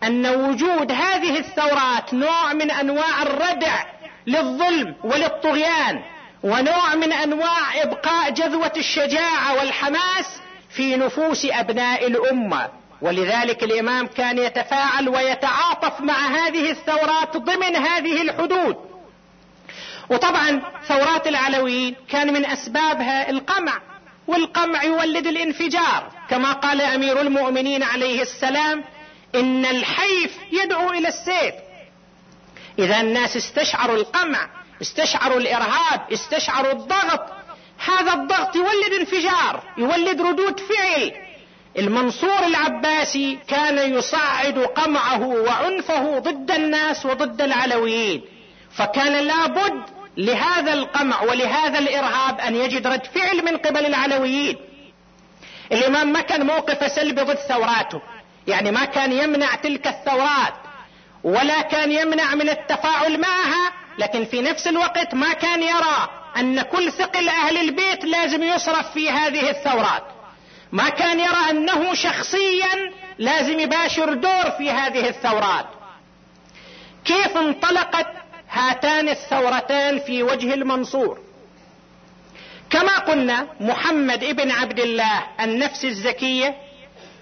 [0.02, 3.84] أن وجود هذه الثورات نوع من أنواع الردع
[4.26, 6.02] للظلم وللطغيان
[6.42, 10.40] ونوع من أنواع إبقاء جذوة الشجاعة والحماس
[10.70, 12.68] في نفوس أبناء الأمة.
[13.02, 18.76] ولذلك الإمام كان يتفاعل ويتعاطف مع هذه الثورات ضمن هذه الحدود.
[20.10, 23.89] وطبعا ثورات العلويين كان من أسبابها القمع
[24.26, 26.12] والقمع يولد الانفجار.
[26.30, 28.84] كما قال أمير المؤمنين عليه السلام
[29.34, 31.54] إن الحيف يدعو إلى السيف.
[32.78, 34.48] إذا الناس استشعروا القمع
[34.82, 37.20] استشعروا الإرهاب استشعروا الضغط.
[37.86, 41.12] هذا الضغط يولد انفجار يولد ردود فعل.
[41.78, 48.22] المنصور العباسي كان يصعد قمعه وعنفه ضد الناس وضد العلويين.
[48.70, 49.82] فكان لابد
[50.16, 54.56] لهذا القمع ولهذا الإرهاب أن يجد رد فعل من قبل العلويين.
[55.72, 58.02] الإمام ما كان موقفه سلبي ضد ثوراته.
[58.46, 60.54] يعني ما كان يمنع تلك الثورات
[61.24, 66.92] ولا كان يمنع من التفاعل معها لكن في نفس الوقت ما كان يرى أن كل
[66.92, 70.02] ثقل أهل البيت لازم يصرف في هذه الثورات.
[70.72, 75.66] ما كان يرى أنه شخصيا لازم يباشر دور في هذه الثورات.
[77.04, 78.06] كيف انطلقت
[78.50, 81.18] هاتان الثورتان في وجه المنصور.
[82.70, 86.56] كما قلنا محمد ابن عبد الله النفس الزكية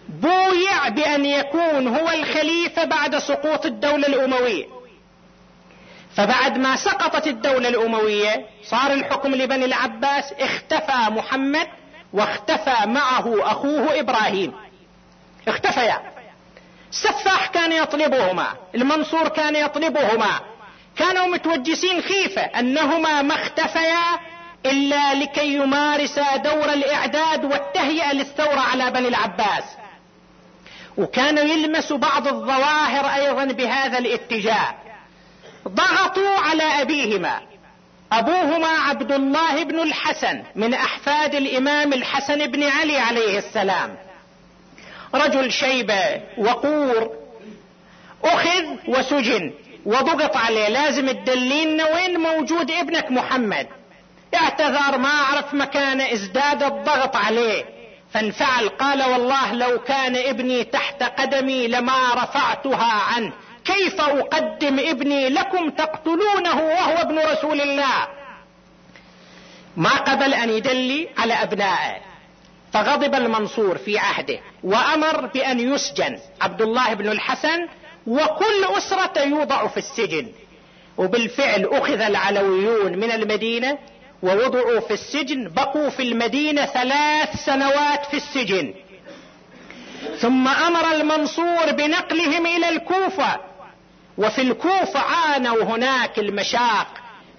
[0.08, 4.64] بويع بأن يكون هو الخليفة بعد سقوط الدولة الأموية.
[6.16, 11.68] فبعد ما سقطت الدولة الأموية صار الحكم لبني العباس اختفى محمد
[12.12, 14.52] واختفى معه أخوه إبراهيم.
[15.48, 16.02] اختفيا.
[16.90, 20.40] السفاح كان يطلبهما المنصور كان يطلبهما.
[20.98, 24.18] كانوا متوجسين خيفة أنهما ما اختفيا
[24.66, 29.64] إلا لكي يمارسا دور الإعداد والتهيئة للثورة على بني العباس.
[30.96, 34.74] وكانوا يلمسوا بعض الظواهر أيضا بهذا الاتجاه.
[35.68, 37.40] ضغطوا على أبيهما.
[38.12, 43.96] أبوهما عبد الله بن الحسن من أحفاد الإمام الحسن بن علي عليه السلام.
[45.14, 47.10] رجل شيبة وقور
[48.24, 49.52] أخذ وسجن.
[49.86, 50.68] وضغط عليه.
[50.68, 53.66] لازم تدلينا وين موجود ابنك محمد.
[54.34, 57.64] اعتذر ما عرف مكانه ازداد الضغط عليه.
[58.12, 58.68] فانفعل.
[58.68, 63.32] قال والله لو كان ابني تحت قدمي لما رفعتها عنه.
[63.64, 68.08] كيف أقدم ابني لكم تقتلونه وهو ابن رسول الله؟
[69.76, 71.96] ما قبل أن يدلي على أبنائه.
[72.72, 76.18] فغضب المنصور في عهده وأمر بأن يسجن.
[76.40, 77.66] عبد الله بن الحسن
[78.08, 80.26] وكل أسرة يوضع في السجن.
[80.98, 83.78] وبالفعل أخذ العلويون من المدينة
[84.22, 88.74] ووضعوا في السجن بقوا في المدينة ثلاث سنوات في السجن.
[90.18, 93.40] ثم أمر المنصور بنقلهم إلى الكوفة.
[94.18, 96.86] وفي الكوفة عانوا هناك المشاق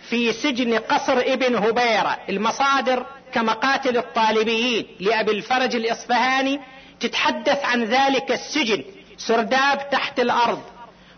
[0.09, 6.59] في سجن قصر ابن هبيرة المصادر كمقاتل الطالبيين لأبي الفرج الإصفهاني
[6.99, 8.83] تتحدث عن ذلك السجن.
[9.19, 10.61] سرداب تحت الأرض.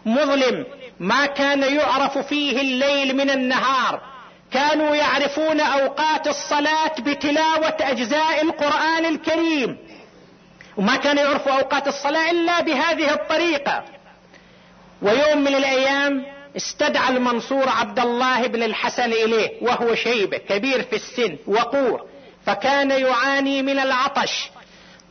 [0.06, 0.66] مظلم
[1.00, 4.02] ما كان يعرف فيه الليل من النهار.
[4.52, 9.78] كانوا يعرفون أوقات الصلاة بتلاوة أجزاء القرآن الكريم.
[10.78, 13.84] وما كانوا يعرفوا أوقات الصلاة إلا بهذه الطريقة.
[15.02, 16.26] ويوم من الأيام
[16.58, 22.06] استدعى المنصور عبد الله بن الحسن إليه وهو شيبة كبير في السن وقور.
[22.46, 24.50] فكان يعاني من العطش.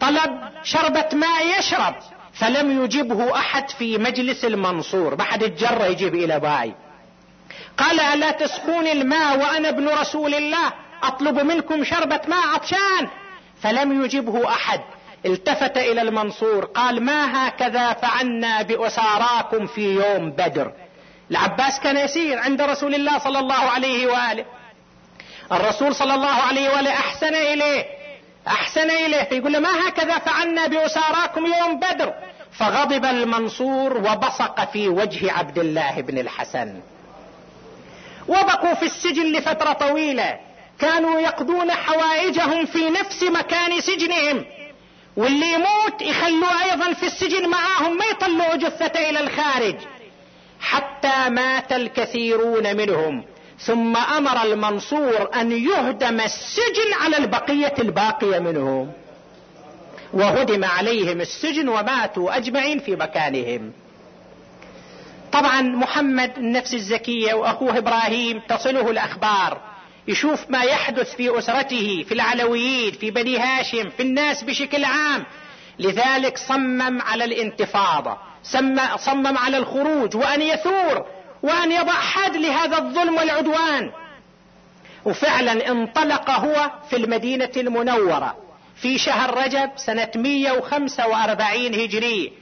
[0.00, 1.94] طلب شربة ماء يشرب.
[2.40, 5.16] فلم يجبه أحد في مجلس المنصور.
[5.16, 6.74] ما حد يجيب إلى باي.
[7.78, 10.72] قال ألا تسقون الماء وأنا ابن رسول الله؟
[11.02, 13.08] أطلب منكم شربة ماء عطشان.
[13.62, 14.80] فلم يجبه أحد.
[15.26, 16.64] التفت إلى المنصور.
[16.64, 20.72] قال ما هكذا فعلنا بأساراكم في يوم بدر.
[21.30, 24.44] العباس كان يسير عند رسول الله صلى الله عليه وآله.
[25.52, 27.84] الرسول صلى الله عليه وآله أحسن إليه.
[28.48, 29.22] أحسن إليه.
[29.22, 32.14] فيقول له ما هكذا فعلنا بأساراكم يوم بدر؟
[32.52, 36.80] فغضب المنصور وبصق في وجه عبد الله بن الحسن.
[38.28, 40.38] وبقوا في السجن لفترة طويلة.
[40.78, 44.44] كانوا يقضون حوائجهم في نفس مكان سجنهم.
[45.16, 49.76] واللي يموت يخلوه أيضا في السجن معاهم ما يطلعوا جثته إلى الخارج.
[50.60, 53.24] حتى مات الكثيرون منهم.
[53.58, 58.92] ثم أمر المنصور أن يهدم السجن على البقية الباقية منهم.
[60.12, 63.72] وهدم عليهم السجن وماتوا أجمعين في مكانهم.
[65.32, 69.60] طبعا محمد النفس الزكية وأخوه إبراهيم تصله الأخبار.
[70.08, 75.24] يشوف ما يحدث في أسرته في العلويين في بني هاشم في الناس بشكل عام.
[75.78, 78.16] لذلك صمم على الانتفاضة
[78.96, 81.06] صمم على الخروج وأن يثور
[81.42, 83.90] وأن يضع حد لهذا الظلم والعدوان.
[85.04, 88.36] وفعلا انطلق هو في المدينة المنورة.
[88.82, 92.32] في شهر رجب سنة 145 هجري.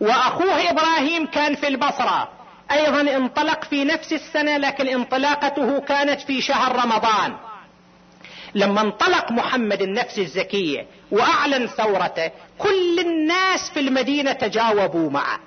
[0.00, 2.28] وأخوه إبراهيم كان في البصرة.
[2.72, 7.36] أيضا انطلق في نفس السنة لكن انطلاقته كانت في شهر رمضان.
[8.54, 15.40] لما انطلق محمد النفس الزكيه وأعلن ثورته كل الناس في المدينة تجاوبوا معه.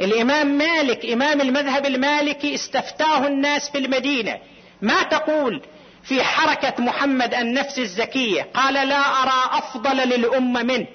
[0.00, 4.38] الإمام مالك إمام المذهب المالكي استفتاه الناس في المدينة.
[4.82, 5.62] ما تقول؟
[6.08, 8.48] في حركة محمد النفس الزكية.
[8.54, 10.86] قال لا أرى أفضل للأمة منه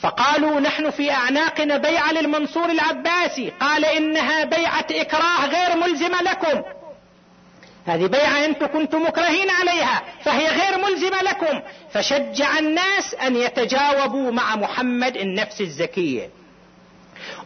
[0.00, 3.52] فقالوا نحن في أعناقنا بيعه للمنصور العباسي.
[3.60, 6.62] قال إنها بيعة إكراه غير ملزمة لكم.
[7.86, 11.60] هذه بيعة أنتم كنتم مكرهين عليها فهي غير ملزمة لكم.
[11.92, 16.30] فشجع الناس أن يتجاوبوا مع محمد النفس الزكية.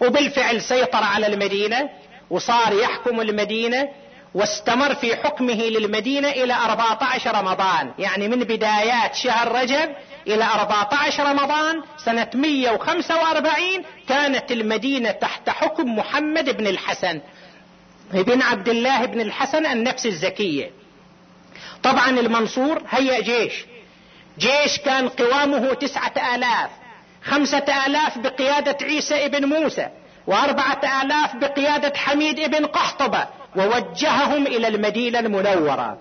[0.01, 1.89] وبالفعل سيطر على المدينة
[2.31, 3.89] وصار يحكم المدينة
[4.35, 7.93] واستمر في حكمه للمدينة إلى 14 رمضان.
[7.99, 9.91] يعني من بدايات شهر رجب
[10.27, 13.59] إلى 14 رمضان سنة 145
[14.09, 17.21] كانت المدينة تحت حكم محمد بن الحسن
[18.13, 20.71] بن عبد الله بن الحسن النفس الزكية.
[21.83, 23.65] طبعا المنصور هيأ جيش.
[24.39, 26.71] جيش كان قوامه تسعة آلاف.
[27.25, 29.89] خمسة آلاف بقيادة عيسى ابن موسى
[30.27, 33.27] وأربعة آلاف بقيادة حميد ابن قحطبة.
[33.57, 35.99] ووجههم إلى المدينة المنورة.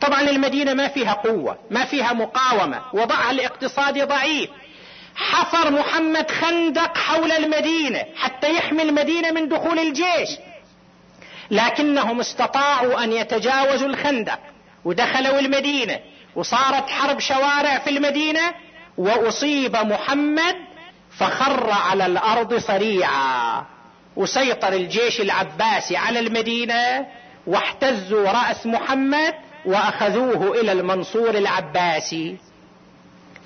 [0.00, 4.50] طبعا المدينة ما فيها قوة ما فيها مقاومة وضعها الاقتصادي ضعيف.
[5.16, 10.38] حفر محمد خندق حول المدينة حتى يحمي المدينة من دخول الجيش.
[11.50, 14.38] لكنهم استطاعوا أن يتجاوزوا الخندق
[14.84, 16.00] ودخلوا المدينة
[16.36, 18.54] وصارت حرب شوارع في المدينة
[18.98, 20.56] وأصيب محمد
[21.18, 23.64] فخر على الأرض صريعا.
[24.16, 27.06] وسيطر الجيش العباسي على المدينة
[27.46, 29.34] واحتزوا رأس محمد
[29.64, 32.36] وأخذوه إلى المنصور العباسي.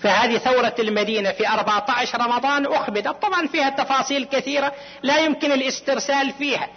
[0.02, 3.22] فهذه ثورة المدينة في 14 رمضان أخبدت.
[3.22, 6.68] طبعا فيها تفاصيل كثيرة لا يمكن الاسترسال فيها.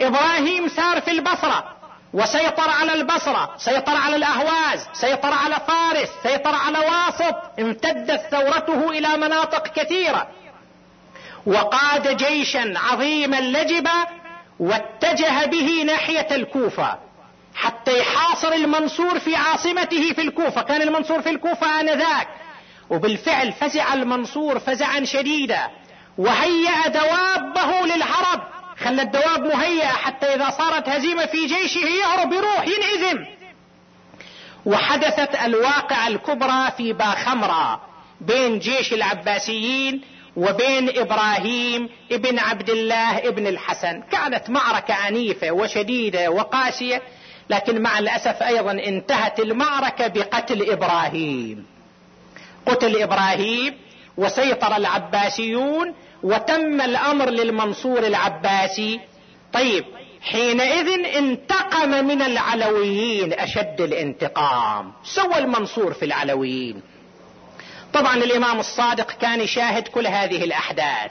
[0.00, 1.64] إبراهيم سار في البصرة
[2.12, 7.34] وسيطر على البصرة سيطر على الأهواز سيطر على فارس سيطر على واسط.
[7.60, 10.28] امتدت ثورته إلى مناطق كثيرة.
[11.46, 14.06] وقاد جيشا عظيما لجبا
[14.60, 16.98] واتجه به ناحية الكوفة
[17.54, 20.62] حتى يحاصر المنصور في عاصمته في الكوفة.
[20.62, 22.28] كان المنصور في الكوفة آنذاك.
[22.90, 25.70] وبالفعل فزع المنصور فزعا شديدا.
[26.18, 28.40] وهيأ دوابه للهرب
[28.84, 33.24] خلى الدواب مهيئة حتى إذا صارت هزيمة في جيشه يهرب يروح ينهزم
[34.66, 37.80] وحدثت الواقعة الكبرى في باخمرة
[38.20, 40.02] بين جيش العباسيين
[40.36, 44.02] وبين إبراهيم ابن عبد الله ابن الحسن.
[44.02, 47.02] كانت معركة عنيفة وشديدة وقاسية
[47.50, 51.66] لكن مع الأسف أيضا انتهت المعركة بقتل إبراهيم.
[52.66, 53.74] قتل إبراهيم
[54.16, 59.00] وسيطر العباسيون وتم الأمر للمنصور العباسي.
[59.52, 59.84] طيب
[60.22, 64.92] حينئذ انتقم من العلويين أشد الانتقام.
[65.04, 66.82] سوى المنصور في العلويين.
[67.94, 71.10] طبعا الإمام الصادق كان يشاهد كل هذه الأحداث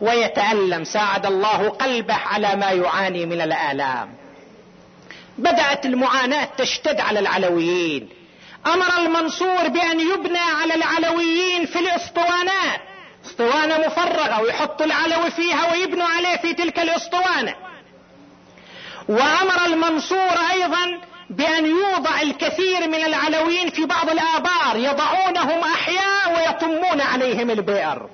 [0.00, 4.14] ويتألم ساعد الله قلبه على ما يعاني من الآلام.
[5.38, 8.08] بدأت المعاناة تشتد على العلويين.
[8.66, 12.80] أمر المنصور بأن يبنى على العلويين في الأسطوانات.
[13.26, 17.54] أسطوانة مفرغة ويحط العلوي فيها ويبنوا عليه في تلك الأسطوانة.
[19.08, 21.00] وأمر المنصور أيضا
[21.32, 28.10] بأن يوضع الكثير من العلويين في بعض الآبار يضعونهم أحياء ويطمون عليهم البئر.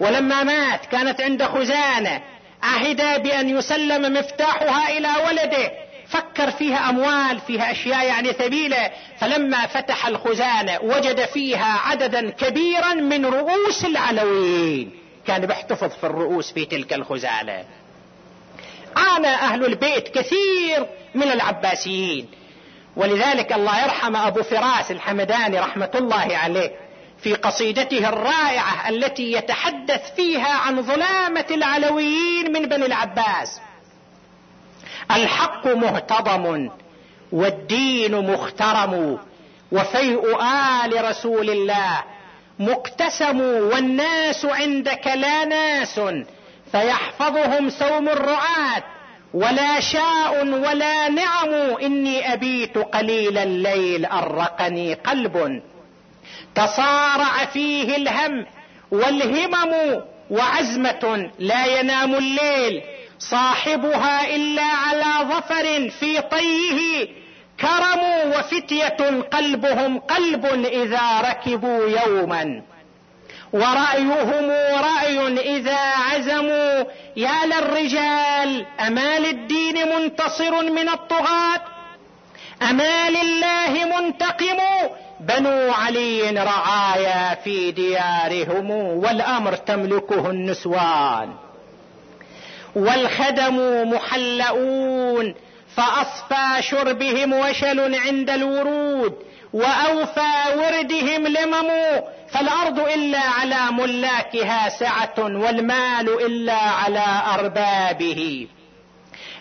[0.00, 2.22] ولما مات كانت عند خزانة
[2.62, 5.70] عهد بأن يسلم مفتاحها إلى ولده.
[6.08, 13.26] فكر فيها أموال فيها أشياء يعني ثبيلة فلما فتح الخزانة وجد فيها عددا كبيرا من
[13.26, 14.90] رؤوس العلويين.
[15.26, 17.64] كان بيحتفظ في الرؤوس في تلك الخزانة.
[18.96, 22.26] عانى أهل البيت كثير من العباسيين.
[22.96, 26.70] ولذلك الله يرحم أبو فراس الحمداني رحمة الله عليه
[27.22, 33.60] في قصيدته الرائعة التي يتحدث فيها عن ظلامة العلويين من بني العباس.
[35.10, 36.70] الحق مهتضم
[37.32, 39.18] والدين مخترم
[39.72, 40.40] وفيء
[40.84, 42.04] آل رسول الله
[42.58, 46.00] مقتسم والناس عندك لا ناس
[46.72, 48.82] فيحفظهم سوم الرعاة.
[49.34, 51.48] ولا شاء ولا نعم
[51.82, 55.62] إني أبيت قليل الليل أرقني قلب.
[56.54, 58.46] تصارع فيه الهم
[58.90, 62.82] والهمم وعزمة لا ينام الليل.
[63.18, 67.08] صاحبها إلا على ظفر في طيه.
[67.60, 72.62] كرم وفتية قلبهم قلب إذا ركبوا يوما.
[73.52, 75.26] ورأيهم رأي
[75.58, 76.84] إذا عزموا.
[77.16, 81.60] يا للرجال أما للدين منتصر من الطغاة؟
[82.62, 84.58] أما لله منتقم؟
[85.20, 91.34] بنو علي رعايا في ديارهم والأمر تملكه النسوان.
[92.76, 95.34] والخدم محلؤون
[95.76, 99.14] فأصفى شربهم وشل عند الورود
[99.52, 101.70] وأوفى وردهم لمم
[102.32, 107.04] فالأرض إلا على ملاكها سعة والمال إلا على
[107.34, 108.46] أربابه.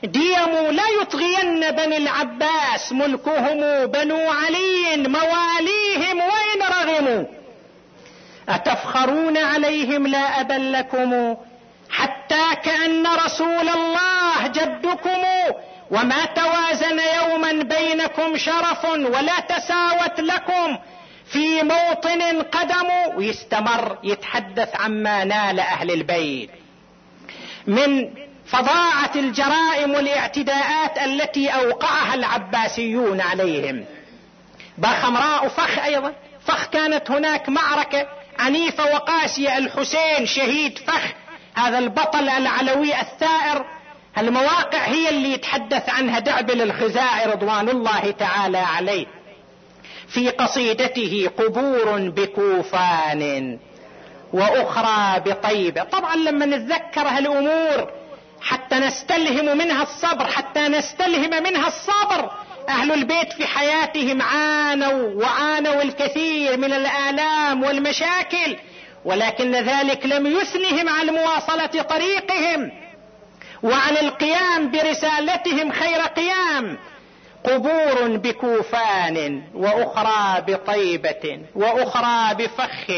[0.04, 7.26] ديموا لا يطغين بني العباس ملكهم بنو علي مواليهم وان رغموا
[8.50, 11.36] أتفخرون عليهم لا أبا لكم
[11.90, 15.24] حتى كأن رسول الله جدكم
[15.92, 20.78] وما توازن يوما بينكم شرف ولا تساوت لكم
[21.32, 26.50] في موطن قدمه ويستمر يتحدث عما نال أهل البيت.
[27.68, 28.10] من
[28.46, 33.86] فظاعة الجرائم والاعتداءات التي أوقعها العباسيون عليهم.
[34.78, 36.14] بخمراء فخ أيضا.
[36.48, 38.08] فخ كانت هناك معركة
[38.40, 39.58] عنيفة وقاسية.
[39.58, 41.04] الحسين شهيد فخ
[41.56, 43.66] هذا البطل العلوي الثائر.
[44.18, 49.19] المواقع هي اللي يتحدث عنها دعبل الخزاعي رضوان الله تعالى عليه.
[50.10, 53.60] في قصيدته قبور بكوفان
[54.34, 57.92] وأخرى بطيبه طبعا لما نتذكر هالأمور
[58.42, 62.32] حتى نستلهم منها الصبر حتى نستلهم منها الصبر
[62.70, 68.58] أهل البيت في حياتهم عانوا وعانوا الكثير من الآلام والمشاكل
[69.06, 72.72] ولكن ذلك لم يثنهم عن مواصلة طريقهم
[73.64, 76.78] وعن القيام برسالتهم خير قيام.
[77.44, 82.92] قبور بكوفان وأخرى بطيبة وأخرى بفخ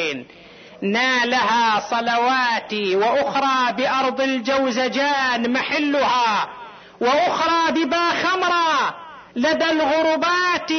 [0.81, 6.49] نالها صلواتي وأخرى بأرض الجوزجان محلها
[7.01, 8.93] وأخرى بباخمرا
[9.35, 10.71] لدى الغربات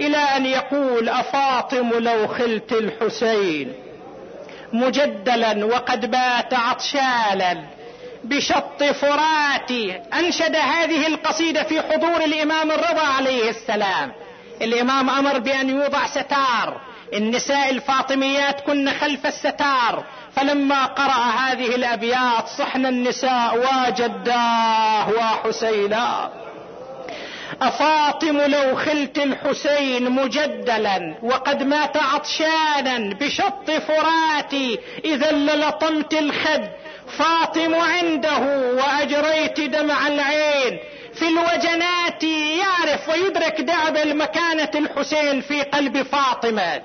[0.00, 3.72] إلى أن يقول أفاطم لو خلت الحسين.
[4.72, 7.56] مجدلا وقد بات عطشالا
[8.24, 14.12] بشط فراتي أنشد هذه القصيدة في حضور الإمام الرضا عليه السلام.
[14.62, 16.80] الإمام أمر بأن يوضع ستار.
[17.14, 20.04] النساء الفاطميات كن خلف الستار.
[20.36, 26.30] فلما قرأ هذه الأبيات صحن النساء وجداه وحسينا.
[27.62, 36.68] أفاطم لو خلت الحسين مجدلا وقد مات عطشانا بشط فراتي إذا للطمت الخد.
[37.18, 38.38] فاطم عنده
[38.72, 40.78] وأجريت دمع العين
[41.14, 42.22] في الوجنات
[42.58, 46.82] يعرف ويدرك دعب المكانة الحسين في قلب فاطمة.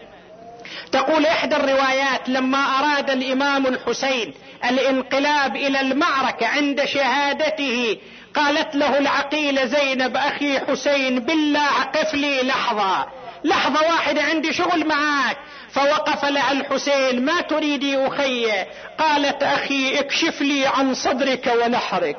[0.91, 4.33] تقول إحدى الروايات لما أراد الإمام الحسين
[4.65, 7.97] الانقلاب إلى المعركة عند شهادته
[8.35, 13.05] قالت له العقيلة زينب أخي حسين بالله قف لي لحظة.
[13.43, 15.37] لحظة واحدة عندي شغل معاك.
[15.71, 18.51] فوقف لها الحسين ما تريدي أخي؟
[18.99, 22.17] قالت أخي اكشف لي عن صدرك ونحرك.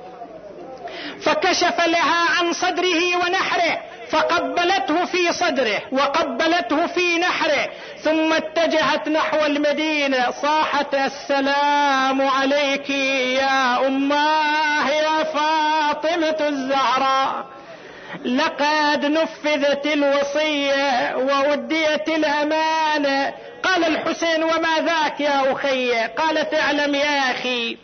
[1.22, 7.70] فكشف لها عن صدره ونحره فقبلته في صدره وقبلته في نحره.
[8.02, 17.59] ثم اتجهت نحو المدينة صاحت السلام عليك يا اماه يا فاطمة الزهراء.
[18.24, 27.76] لقد نفذت الوصية ووديت الأمانة قال الحسين وما ذاك يا أخي؟ قالت اعلم يا أخي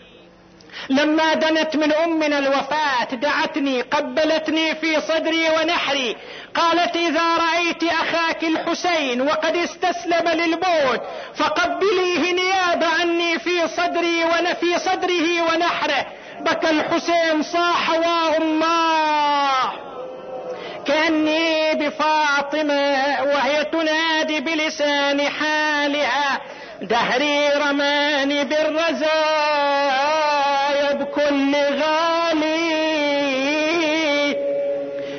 [0.90, 6.16] لما دنت من أمنا الوفاة دعتني قبلتني في صدري ونحري.
[6.54, 11.00] قالت إذا رأيت أخاك الحسين وقد استسلم للموت
[11.34, 16.06] فقبليه نيابة عني في صدري ونفي صدره ونحره.
[16.40, 19.72] بكى الحسين صاح وأماه
[20.86, 26.40] كأني بفاطمة وهي تنادي بلسان حالها
[26.82, 29.06] دهري رماني بالرزايا
[30.92, 32.76] بكل غالي.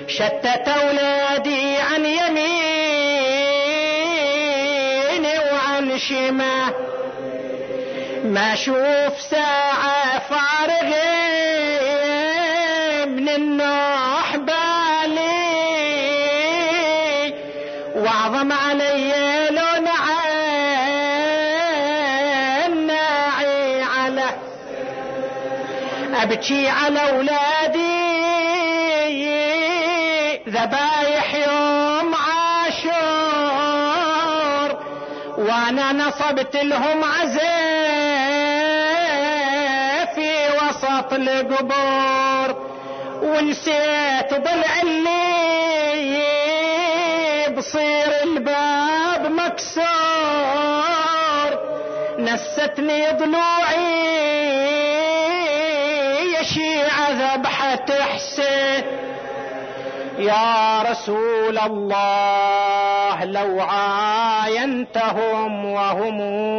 [0.08, 2.58] شتت أولادي عن يميني
[5.52, 6.74] وعن الشمة
[8.24, 10.57] ما أشوف ساعة فارغة
[26.16, 28.08] ابكي على أولادي.
[30.50, 33.08] ذبايح يوم عاشور
[35.38, 37.48] وأنا نصبت لهم عزاء
[40.16, 42.68] في وسط القبور.
[43.22, 45.28] ونسيت ضلع اللي
[47.58, 49.88] بصير الباب مكسور.
[52.20, 54.17] نستني ضلوعي
[60.28, 66.18] يا رسول الله لو عاينتهم وهم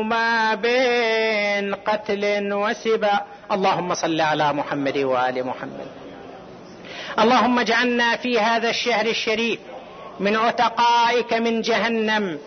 [0.08, 3.20] ما بين قتل وسبا.
[3.52, 5.86] اللهم صل على محمد وآل محمد.
[7.18, 9.60] اللهم اجعلنا في هذا الشهر الشريف
[10.20, 12.38] من عتقائك من جهنم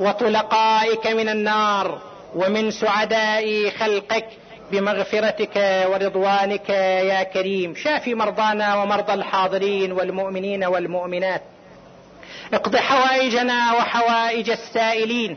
[0.00, 1.98] وطلقائك من النار
[2.34, 4.28] ومن سعداء خلقك
[4.70, 6.68] بمغفرتك ورضوانك
[7.10, 7.74] يا كريم.
[7.74, 11.42] شافي مرضانا ومرضى الحاضرين والمؤمنين والمؤمنات.
[12.52, 15.36] اقض حوائجنا وحوائج السائلين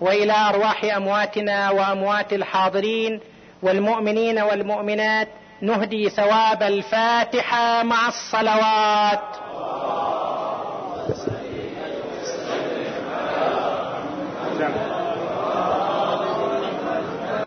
[0.00, 3.20] وإلى أرواح أمواتنا وأموات الحاضرين
[3.62, 5.28] والمؤمنين والمؤمنات.
[5.62, 9.36] نهدي ثواب الفاتحة مع الصلوات.